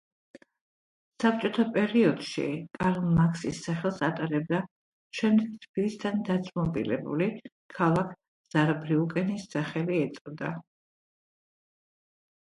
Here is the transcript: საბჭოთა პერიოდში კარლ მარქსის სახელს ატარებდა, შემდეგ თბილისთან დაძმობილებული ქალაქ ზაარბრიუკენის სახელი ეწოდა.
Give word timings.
საბჭოთა 1.23 1.65
პერიოდში 1.73 2.45
კარლ 2.77 3.03
მარქსის 3.17 3.59
სახელს 3.67 3.99
ატარებდა, 4.09 4.61
შემდეგ 5.19 5.53
თბილისთან 5.67 6.25
დაძმობილებული 6.31 7.29
ქალაქ 7.81 8.17
ზაარბრიუკენის 8.57 9.47
სახელი 9.57 10.01
ეწოდა. 10.09 10.55